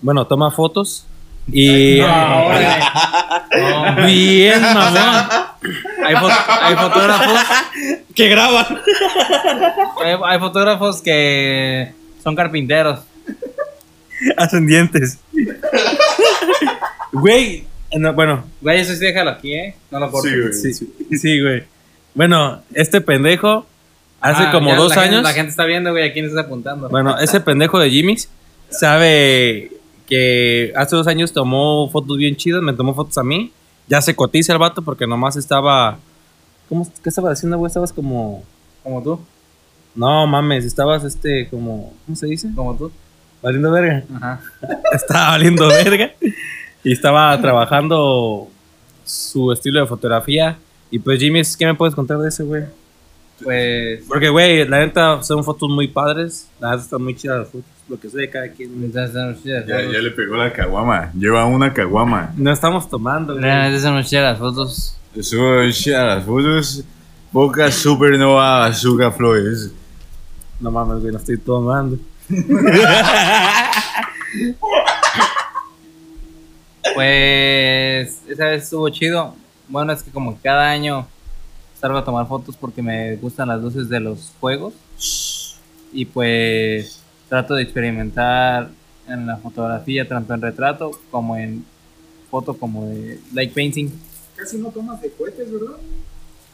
[0.00, 1.06] Bueno, toma fotos.
[1.52, 1.98] Y.
[2.00, 2.48] No.
[4.06, 5.24] Bien, mamón.
[6.04, 7.40] Hay, fo- hay fotógrafos
[8.14, 8.66] Que graban.
[10.04, 13.00] hay, hay fotógrafos que son carpinteros.
[14.36, 15.18] Ascendientes.
[17.12, 17.64] Güey.
[17.96, 19.74] no, bueno, Güey, eso sí déjalo aquí, ¿eh?
[19.90, 20.60] No lo cortes.
[20.62, 20.92] Sí, güey.
[21.10, 21.64] sí, sí, güey.
[22.14, 23.66] Bueno, este pendejo
[24.20, 25.22] hace Ah, como ya dos la gente- años.
[25.24, 26.88] la gente está viendo, güey, a quién estás apuntando.
[26.88, 28.28] Bueno, ese pendejo de Jimmy's
[28.70, 29.70] sabe
[30.06, 33.52] que hace dos años tomó fotos bien chidas, me tomó fotos a mí.
[33.88, 35.98] Ya se cotiza el vato porque nomás estaba.
[36.68, 37.68] ¿Cómo, ¿Qué estaba haciendo, güey?
[37.68, 38.42] Estabas como.
[38.82, 39.20] Como tú,
[39.94, 41.92] No mames, estabas este, como.
[42.06, 42.48] ¿Cómo se dice?
[42.54, 42.90] como tú.
[43.42, 44.04] Valiendo verga.
[44.16, 44.40] Ajá.
[44.92, 46.12] Estaba valiendo verga.
[46.84, 48.48] Y estaba trabajando
[49.04, 50.58] su estilo de fotografía.
[50.92, 52.64] Y pues, Jimmy, ¿qué me puedes contar de ese, güey?
[53.42, 54.04] Pues.
[54.06, 56.50] Porque, güey, la neta son fotos muy padres.
[56.60, 57.64] La neta están muy chidas las fotos.
[57.88, 58.92] Lo que sé de cada quien.
[58.92, 61.10] son chidas Ya, ya le pegó la caguama.
[61.14, 62.34] Lleva una caguama.
[62.36, 63.42] No estamos tomando, güey.
[63.42, 64.98] Realmente son muy chidas las fotos.
[65.16, 66.84] Eso, ya, las fotos.
[67.32, 69.72] Boca supernova azúcar flores.
[70.60, 71.96] No mames, güey, no estoy tomando.
[76.94, 78.20] Pues.
[78.28, 79.34] Esa vez estuvo chido.
[79.72, 81.06] Bueno, es que como cada año
[81.80, 84.74] salgo a tomar fotos porque me gustan las luces de los juegos.
[85.94, 86.98] Y pues.
[87.30, 88.68] Trato de experimentar
[89.08, 91.64] en la fotografía, tanto en retrato como en
[92.30, 93.90] foto, como de like painting.
[94.36, 95.78] Casi no tomas de cohetes, ¿verdad?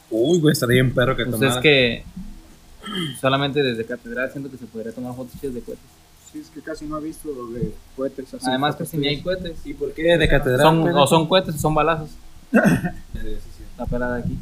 [0.09, 1.55] Uy, güey, estaría bien perro que Pues tomara.
[1.55, 2.05] es que
[3.19, 5.83] solamente desde catedral siento que se podría tomar fotos chidas de cohetes.
[6.31, 8.45] Sí, es que casi no he visto de cohetes así.
[8.47, 9.57] Además, casi ni hay cohetes.
[9.65, 10.61] ¿Y por qué de catedral?
[10.61, 12.11] Son, o son cohetes o son balazos.
[13.77, 14.37] La pelada aquí.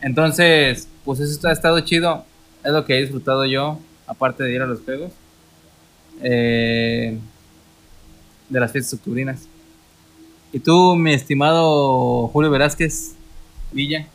[0.00, 2.24] Entonces, pues eso ha estado chido.
[2.64, 5.12] Es lo que he disfrutado yo, aparte de ir a los juegos.
[6.22, 7.18] Eh,
[8.48, 9.48] de las fiestas octubrinas.
[10.52, 13.14] Y tú, mi estimado Julio Velázquez
[13.72, 14.06] Villa.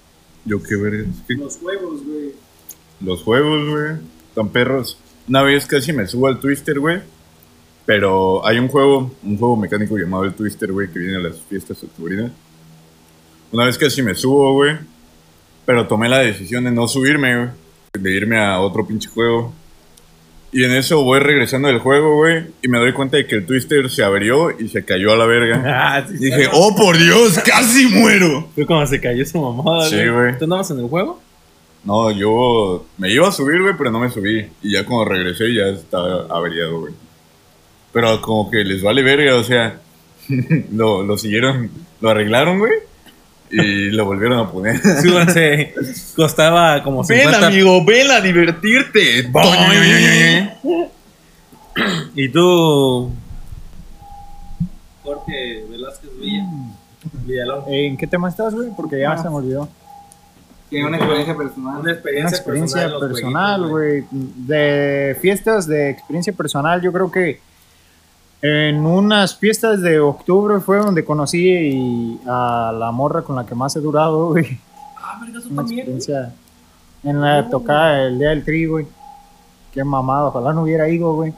[0.46, 1.08] Yo qué ver.
[1.30, 2.32] Los juegos, güey.
[3.02, 3.96] Los juegos, güey.
[4.36, 4.98] Tan perros.
[5.28, 7.02] Una vez casi me subo al Twister, güey.
[7.86, 11.40] Pero hay un juego, un juego mecánico llamado el Twister, güey, que viene a las
[11.42, 12.32] fiestas octubrinas.
[13.52, 14.76] Una vez casi me subo, güey.
[15.66, 17.50] Pero tomé la decisión de no subirme, güey.
[17.94, 19.54] De irme a otro pinche juego.
[20.52, 22.46] Y en eso voy regresando del juego, güey.
[22.62, 25.26] Y me doy cuenta de que el Twister se averió y se cayó a la
[25.26, 25.62] verga.
[25.68, 28.48] Ah, sí, Y dije, oh por Dios, casi muero.
[28.56, 30.38] Fue como se cayó su mamada, Sí, güey.
[30.38, 31.20] ¿Tú andabas en el juego?
[31.84, 34.48] No, yo me iba a subir, güey, pero no me subí.
[34.62, 36.94] Y ya cuando regresé ya estaba averiado, güey.
[37.94, 39.80] Pero como que les vale verga, o sea,
[40.72, 41.70] lo, lo siguieron,
[42.02, 42.74] lo arreglaron, güey.
[43.50, 44.80] Y lo volvieron a poner.
[45.02, 45.74] Sí, güey, se
[46.16, 47.50] costaba como 50
[47.86, 49.30] ven a divertirte.
[52.16, 53.12] ¿Y tú?
[55.04, 56.46] Jorge Velázquez Villa.
[57.26, 57.64] Villalón.
[57.68, 58.70] ¿En qué tema estás, güey?
[58.76, 59.18] Porque ya Ah.
[59.18, 59.70] se me olvidó.
[60.70, 61.80] Tiene una experiencia personal.
[61.80, 64.04] Una experiencia, Una experiencia personal, güey.
[64.12, 67.40] De fiestas de experiencia personal, yo creo que
[68.42, 73.76] en unas fiestas de octubre fue donde conocí a la morra con la que más
[73.76, 74.60] he durado, güey.
[74.98, 75.80] Ah, verga, tú Una también.
[75.80, 76.34] experiencia
[77.04, 78.86] en la tocada el día del tri, güey.
[79.74, 81.34] Qué mamado, ojalá no hubiera ido, güey.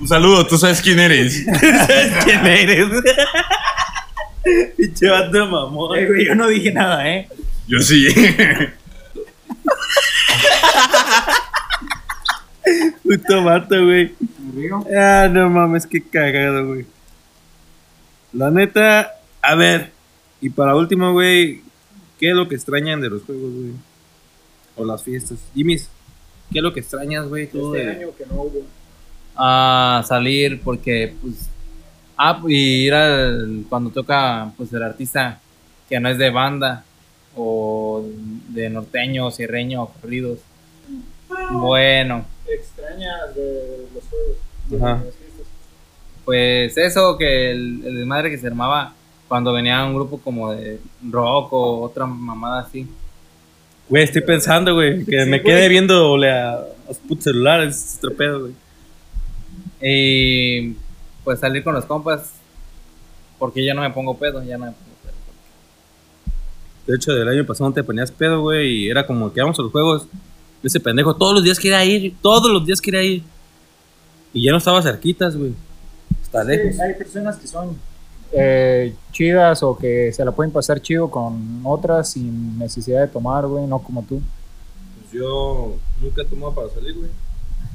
[0.00, 1.44] Un saludo, tú sabes quién eres.
[2.24, 2.88] ¿Quién eres?
[4.76, 5.98] Pinche vato mamón.
[5.98, 7.28] Eh, güey, yo no dije nada, ¿eh?
[7.66, 8.06] Yo sí.
[13.02, 14.14] Puto vato, güey.
[14.96, 16.84] Ah, no mames, qué cagado, güey.
[18.32, 19.90] La neta, a ver,
[20.40, 21.62] y para último, güey,
[22.18, 23.72] ¿qué es lo que extrañan de los juegos, güey?
[24.76, 25.38] O las fiestas.
[25.54, 25.88] Jimmy's,
[26.52, 27.46] ¿qué es lo que extrañas, güey?
[27.46, 28.62] tú Este de- año que no hubo.
[29.36, 31.48] a salir porque pues
[32.18, 35.40] ah y ir al cuando toca pues el artista
[35.88, 36.84] que no es de banda
[37.36, 38.04] o
[38.48, 40.40] de norteño sierreño o corridos
[41.52, 44.36] bueno Extrañas de los juegos.
[44.68, 45.02] de Ajá.
[46.24, 48.94] pues eso que el, el desmadre que se armaba
[49.28, 52.86] cuando venía un grupo como de rock o otra mamada así
[53.90, 55.42] Güey, estoy pensando, güey, que Sí, me güey.
[55.44, 58.52] quede viendo a los putos celulares, es otro pedo, güey.
[59.80, 60.74] y
[61.28, 62.32] pues salir con los compas
[63.38, 65.12] porque ya no me pongo pedo ya no me pongo pedo
[66.86, 69.58] De hecho, del año pasado no te ponías pedo, güey, y era como que vamos
[69.58, 70.06] a los juegos.
[70.62, 73.22] Ese pendejo todos los días quería ir, todos los días quería ir.
[74.32, 75.52] Y ya no estaba cerquitas, güey.
[76.22, 76.76] Está lejos.
[76.76, 77.76] Sí, hay personas que son
[78.32, 83.46] eh, chidas o que se la pueden pasar chido con otras sin necesidad de tomar,
[83.46, 84.22] güey, no como tú.
[84.98, 87.10] Pues yo nunca he tomado para salir, güey.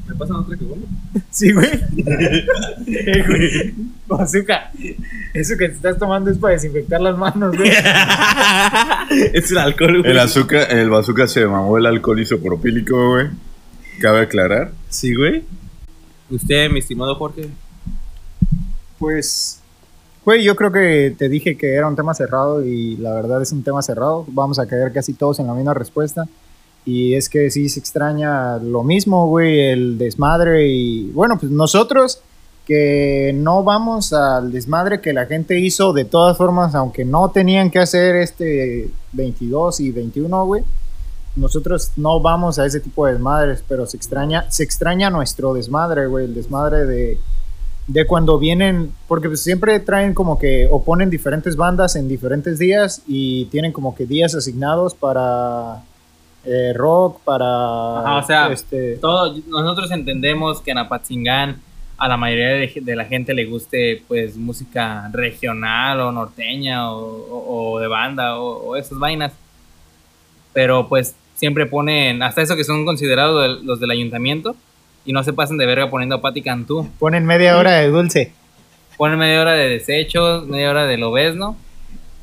[0.08, 0.84] Me pasan otra que bueno.
[1.32, 1.70] Sí, güey.
[2.88, 3.74] Eh, güey.
[4.08, 4.72] Bazooka,
[5.34, 7.72] eso que te estás tomando es para desinfectar las manos, güey.
[9.34, 10.12] es el alcohol, güey.
[10.12, 13.28] El azúcar, el bazooka se mamó el alcohol isopropílico, güey.
[14.00, 14.72] Cabe aclarar.
[14.90, 15.44] Sí, güey.
[16.30, 17.50] Usted, mi estimado Jorge.
[19.00, 19.62] Pues,
[20.26, 23.52] güey, yo creo que te dije que era un tema cerrado y la verdad es
[23.52, 24.26] un tema cerrado.
[24.28, 26.26] Vamos a caer casi todos en la misma respuesta.
[26.86, 32.22] Y es que sí se extraña lo mismo, güey, el desmadre y bueno, pues nosotros
[32.66, 37.70] que no vamos al desmadre que la gente hizo de todas formas, aunque no tenían
[37.70, 40.64] que hacer este 22 y 21, güey.
[41.36, 46.06] Nosotros no vamos a ese tipo de desmadres, pero se extraña, se extraña nuestro desmadre,
[46.06, 47.18] güey, el desmadre de,
[47.88, 53.02] de cuando vienen, porque pues siempre traen como que o diferentes bandas en diferentes días
[53.08, 55.84] y tienen como que días asignados para
[56.46, 61.62] eh, rock, para Ajá, o sea, este, todo, nosotros entendemos que en Apatzingán
[61.98, 67.00] a la mayoría de, de la gente le guste pues música regional o norteña o,
[67.06, 69.32] o- o de banda o, o esas vainas.
[70.54, 74.56] Pero pues siempre ponen, hasta eso que son considerados del- los del ayuntamiento
[75.06, 76.90] y no se pasan de verga poniendo a Pati Cantú.
[77.00, 78.32] ponen media hora de dulce
[78.98, 81.58] Ponen media hora de desechos, media hora de lobesno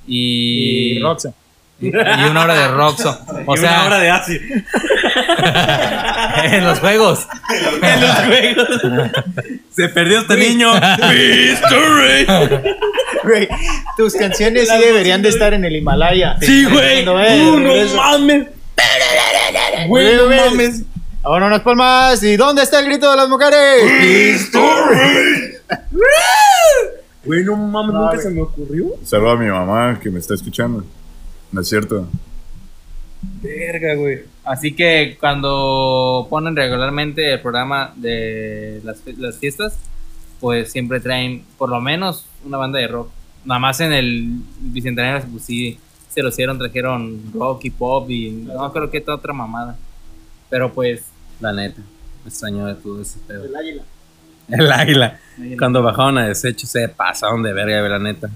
[0.07, 1.33] y, y, Roxa.
[1.81, 1.89] Y
[2.31, 3.19] una hora de Roxo.
[3.47, 4.41] O Y sea, una hora de ácido.
[6.45, 7.27] en los juegos.
[7.83, 8.69] en los juegos.
[9.75, 10.73] Se perdió este niño.
[10.75, 12.27] Mystery.
[13.25, 13.49] Güey,
[13.97, 16.37] tus canciones sí deberían de estar en el Himalaya.
[16.41, 17.01] Sí, güey.
[17.01, 18.47] Eh, Uh, no mames.
[19.89, 20.83] Güey, no mames.
[21.23, 22.23] Ahora unas palmas.
[22.23, 23.83] ¿Y dónde está el grito de las mujeres?
[27.25, 28.87] Güey, no mames, nunca se me ocurrió.
[29.05, 30.85] Saludo a mi mamá que me está escuchando.
[31.53, 32.07] No es cierto.
[33.43, 34.21] Verga, güey.
[34.45, 39.79] Así que cuando ponen regularmente el programa de las, fe- las fiestas,
[40.41, 43.11] pues siempre traen por lo menos una banda de rock.
[43.45, 48.31] Nada más en el Bicentenario, pues sí, se lo hicieron, trajeron rock y pop y
[48.31, 49.77] no creo que toda otra mamada.
[50.49, 51.05] Pero pues,
[51.41, 51.81] La neta.
[52.25, 53.45] Me extrañó de todo ese pedo.
[53.45, 53.83] El águila.
[54.49, 55.21] El águila.
[55.59, 58.31] Cuando bajaron a desecho se pasaron de verga, güey, la neta.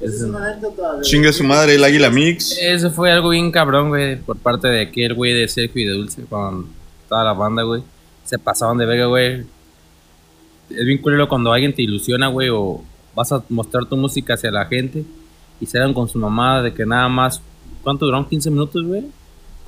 [0.00, 2.56] Esa es una anécdota de- Chinga su madre el águila mix.
[2.60, 5.92] Eso fue algo bien cabrón, güey, por parte de aquel güey de Sergio y de
[5.94, 6.66] Dulce con
[7.08, 7.82] toda la banda, güey.
[8.24, 9.44] Se pasaron de verga, güey.
[10.70, 12.82] Es bien culero cuando alguien te ilusiona, güey, o
[13.14, 15.02] vas a mostrar tu música hacia la gente
[15.60, 17.40] y se dan con su mamá de que nada más.
[17.82, 18.28] ¿Cuánto duraron?
[18.28, 19.04] ¿15 minutos, güey?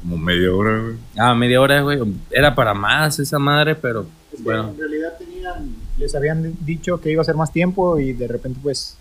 [0.00, 0.94] Como media hora, güey.
[1.18, 1.98] Ah, media hora, güey.
[2.30, 4.68] Era para más esa madre, pero Es que bueno.
[4.70, 8.60] en realidad tenían, les habían dicho que iba a ser más tiempo y de repente
[8.62, 8.96] pues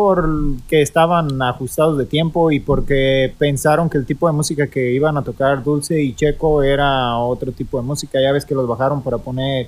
[0.00, 5.16] porque estaban ajustados de tiempo y porque pensaron que el tipo de música que iban
[5.16, 8.20] a tocar Dulce y Checo era otro tipo de música.
[8.22, 9.66] Ya ves que los bajaron para poner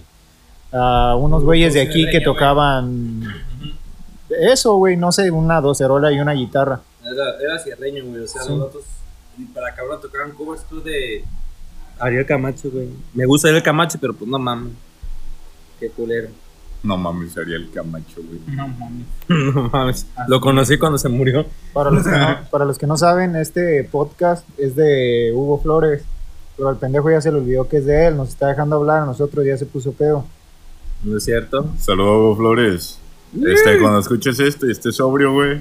[0.73, 3.25] a unos güeyes de aquí que tocaban
[4.29, 6.81] eso, güey, no sé, una docerola y una guitarra.
[7.03, 8.23] Era, era cierreño, güey.
[8.23, 8.51] O sea, Sí.
[8.51, 8.85] los otros
[9.53, 11.25] para cabrón tocaban covers tú de
[11.99, 12.89] Ariel Camacho, güey.
[13.15, 14.75] Me gusta Ariel Camacho, pero pues no mames.
[15.81, 16.29] Qué culero.
[16.83, 18.41] No mames, sería el Camacho, güey.
[18.57, 19.07] no mames.
[19.55, 20.07] no mames.
[20.29, 21.45] Lo conocí cuando se murió.
[21.75, 26.03] Para los, que no, para los que no saben, este podcast es de Hugo Flores,
[26.57, 29.03] pero al pendejo ya se le olvidó que es de él, nos está dejando hablar,
[29.03, 30.25] a nosotros ya se puso pedo.
[31.05, 31.71] ¿No es cierto?
[31.79, 32.99] Saludos, Hugo Flores.
[33.35, 35.61] Este, cuando escuches esto y estés sobrio, güey,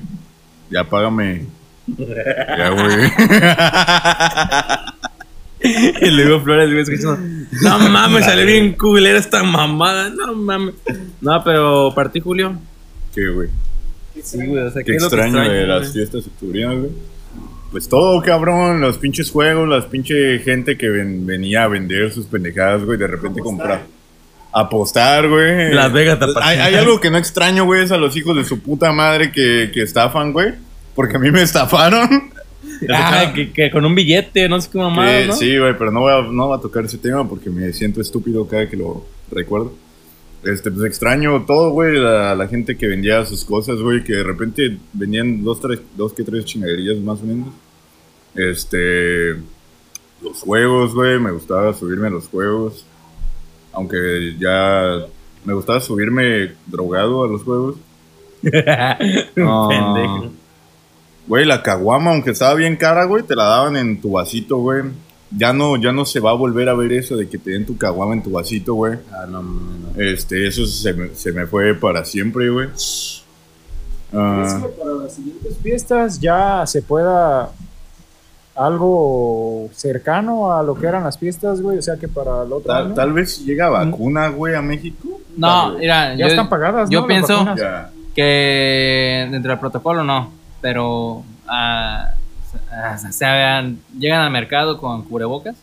[0.69, 1.45] ya págame.
[1.97, 3.11] Ya, güey.
[6.01, 7.38] y luego Flores, güey, escuchando.
[7.63, 10.09] No mames, salió bien culera esta mamada.
[10.09, 10.75] No mames.
[11.21, 12.55] No, pero partí Julio.
[13.13, 13.49] ¿Qué, güey?
[14.23, 15.67] Sí, güey, o sea, Qué es lo que extraño de güey?
[15.67, 16.91] las fiestas octubrinas, güey.
[17.71, 22.25] Pues todo, cabrón, los pinches juegos, las pinche gente que ven- venía a vender sus
[22.25, 23.83] pendejadas, güey, de repente comprar.
[24.51, 25.71] Apostar, güey.
[25.73, 28.43] Las Vegas te hay, hay algo que no extraño, güey, es a los hijos de
[28.43, 30.53] su puta madre que, que estafan, güey.
[30.95, 32.31] Porque a mí me estafaron.
[32.89, 35.33] Ah, que, que con un billete, no sé qué mamada, ¿no?
[35.33, 38.01] Sí, güey, pero no voy, a, no voy a tocar ese tema porque me siento
[38.01, 39.73] estúpido cada que lo recuerdo.
[40.43, 44.23] Este, pues extraño todo, güey, la, la gente que vendía sus cosas, güey, que de
[44.23, 47.49] repente vendían dos, tres, dos que tres chingaderías más o menos.
[48.35, 49.31] Este,
[50.21, 52.85] los juegos, güey, me gustaba subirme a los juegos.
[53.71, 55.05] Aunque ya
[55.45, 57.75] me gustaba subirme drogado a los juegos.
[59.35, 59.67] No.
[59.69, 60.31] Pendejo.
[61.29, 64.85] Güey, la caguama, aunque estaba bien cara, güey, te la daban en tu vasito, güey.
[65.29, 67.67] Ya no, ya no se va a volver a ver eso de que te den
[67.67, 68.97] tu caguama en tu vasito, güey.
[69.11, 70.01] Ah, no, no, no.
[70.01, 72.69] Este, eso se me, se me fue para siempre, güey.
[74.11, 77.51] Ah, ¿Crees que para las siguientes fiestas ya se pueda
[78.55, 81.77] algo cercano a lo que eran las fiestas, güey?
[81.77, 85.21] O sea que para el otro tal, año tal vez llega vacuna, güey, a México.
[85.37, 87.45] No, mira, ya yo, están pagadas, yo pienso
[88.15, 92.11] que dentro del protocolo no, pero ah,
[92.71, 95.55] ah, se hagan- llegan al mercado con cubrebocas,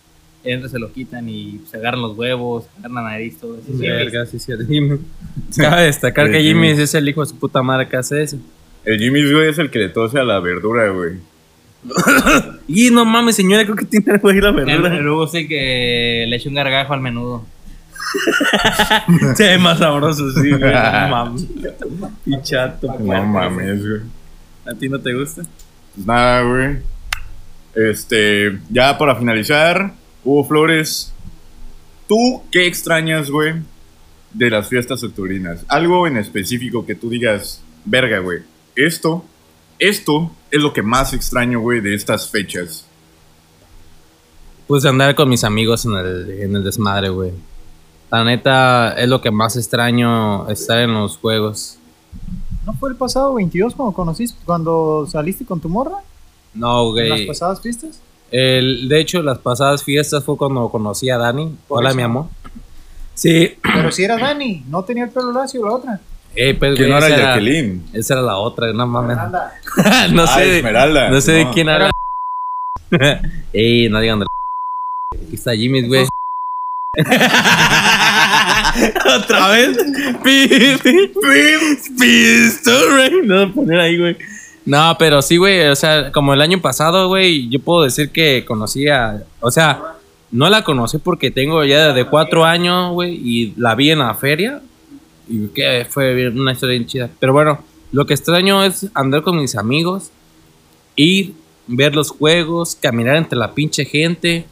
[0.45, 3.67] entran, se lo quitan y se agarran los huevos, agarran la nariz, todo eso.
[3.79, 4.53] Verga, sí, sí.
[4.69, 4.99] Jimmy.
[5.57, 6.83] Cabe destacar que Jimmy Jimmy.
[6.83, 8.37] es el hijo de su puta madre que hace eso.
[8.85, 11.15] El Jimmy, güey, es el que le tose a la verdura, güey.
[12.69, 14.97] Y no mames, señora, creo que tiene algo ahí la verdura.
[14.97, 17.45] el Hugo sí que le echa un gargajo al menudo.
[19.35, 20.73] Se ve más sabroso, sí, güey.
[20.73, 21.47] No mames.
[22.25, 22.89] Y chato.
[22.99, 24.01] No mames, güey.
[24.67, 25.43] ¿A ti no te gusta?
[25.95, 26.79] Pues nada, güey.
[27.75, 29.93] Este, ya para finalizar,
[30.25, 31.13] Hugo Flores,
[32.09, 33.55] ¿tú qué extrañas, güey,
[34.33, 35.65] de las fiestas octubrinas?
[35.69, 38.41] Algo en específico que tú digas, verga, güey,
[38.75, 39.25] esto,
[39.79, 42.87] esto es lo que más extraño, güey, de estas fechas.
[44.67, 47.33] Pues andar con mis amigos en el, en el desmadre, güey.
[48.11, 51.79] La neta, es lo que más extraño estar en los juegos.
[52.67, 55.99] ¿No fue el pasado 22 cuando conociste, cuando saliste con tu morra?
[56.53, 57.27] No, ¿En las güey.
[57.29, 58.01] pasadas fiestas?
[58.31, 61.57] El, de hecho, las pasadas fiestas fue cuando conocí a Dani.
[61.69, 61.97] Por Hola, eso.
[61.97, 62.27] mi amor.
[63.15, 63.55] Sí.
[63.63, 66.01] Pero si era Dani, no tenía el pelo lacio la otra.
[66.35, 67.85] Eh, pues, Que güey, no era esa, Jacqueline.
[67.93, 69.17] esa era la otra, no mames.
[70.13, 71.09] No Ah, sé, de- Esmeralda.
[71.11, 71.53] no sé de No.
[71.53, 71.91] quién habla.
[73.53, 74.27] Ey, no digan de
[75.27, 76.07] Aquí está Jimmy, güey.
[79.17, 79.77] Otra vez.
[83.25, 84.17] No poner ahí, güey.
[84.65, 85.69] No, pero sí, güey.
[85.69, 89.23] O sea, como el año pasado, güey, yo puedo decir que conocí a.
[89.41, 89.95] O sea,
[90.31, 94.15] no la conocí porque tengo ya de cuatro años, güey, y la vi en la
[94.15, 94.61] feria.
[95.29, 97.11] Y que fue una historia bien chida.
[97.19, 97.61] Pero bueno,
[97.93, 100.11] lo que extraño es andar con mis amigos,
[100.97, 101.35] ir,
[101.67, 104.47] ver los juegos, caminar entre la pinche gente.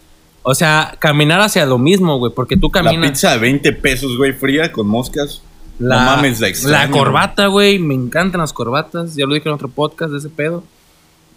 [0.47, 3.11] O sea, caminar hacia lo mismo, güey, porque tú La caminas.
[3.13, 5.43] pizza de 20 pesos, güey, fría con moscas.
[5.79, 6.77] La, no mames, la extraño.
[6.87, 7.79] la corbata, güey.
[7.79, 9.17] Me encantan las corbatas.
[9.17, 10.63] Ya lo dije en otro podcast de ese pedo.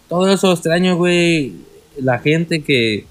[0.08, 1.54] Todo eso extraño, güey.
[2.00, 3.06] La gente que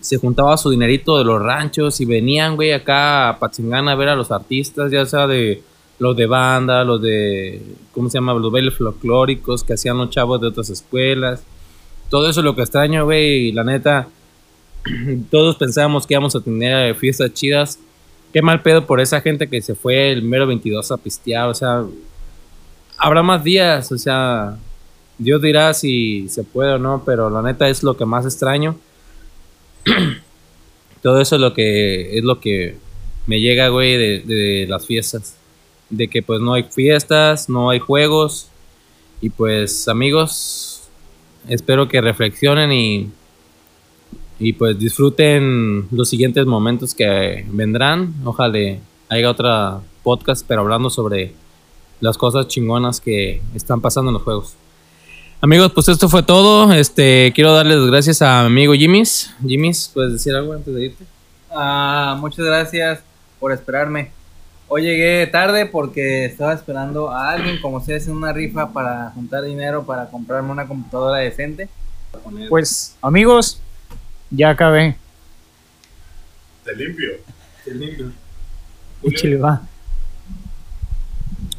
[0.00, 4.08] se juntaba su dinerito de los ranchos y venían, güey, acá a Patzingán a ver
[4.08, 5.62] a los artistas, ya sea de
[5.98, 8.34] los de banda, los de, ¿cómo se llama?
[8.34, 11.42] Los bailes folclóricos que hacían los chavos de otras escuelas.
[12.10, 13.48] Todo eso es lo que extraño, güey.
[13.48, 14.08] Y la neta,
[15.30, 17.78] todos pensábamos que íbamos a tener fiestas chidas.
[18.32, 21.48] Qué mal pedo por esa gente que se fue el mero 22 a pistear.
[21.48, 21.84] O sea,
[22.98, 23.90] habrá más días.
[23.92, 24.56] O sea,
[25.18, 27.02] Dios dirá si se puede o no.
[27.04, 28.76] Pero la neta es lo que más extraño.
[31.02, 32.76] Todo eso es lo que es lo que
[33.26, 35.36] me llega, güey, de, de las fiestas.
[35.88, 38.48] De que pues no hay fiestas, no hay juegos.
[39.20, 40.82] Y pues amigos,
[41.48, 43.10] espero que reflexionen y,
[44.38, 48.14] y pues disfruten los siguientes momentos que vendrán.
[48.24, 48.78] Ojalá
[49.08, 51.32] haya otra podcast, pero hablando sobre
[52.00, 54.54] las cosas chingonas que están pasando en los juegos.
[55.40, 56.72] Amigos, pues esto fue todo.
[56.72, 59.34] Este, quiero darles las gracias a mi amigo Jimmy's.
[59.46, 61.04] Jimmy's, ¿puedes decir algo antes de irte?
[61.50, 63.00] Ah, muchas gracias
[63.38, 64.10] por esperarme.
[64.68, 69.44] Hoy llegué tarde porque estaba esperando a alguien, como si haciendo una rifa para juntar
[69.44, 71.68] dinero para comprarme una computadora decente.
[72.48, 73.60] Pues, amigos,
[74.30, 74.96] ya acabé.
[76.64, 77.12] Te limpio.
[79.02, 79.62] Échale, va.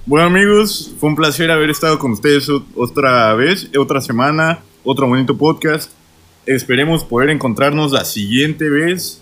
[0.06, 5.38] Bueno amigos, fue un placer haber estado con ustedes otra vez, otra semana, otro bonito
[5.38, 5.92] podcast.
[6.46, 9.22] Esperemos poder encontrarnos la siguiente vez